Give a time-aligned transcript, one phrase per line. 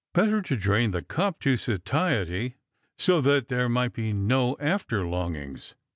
[0.15, 2.55] Better to drain the cup to satiety,
[2.97, 5.75] so that there might be no after longings.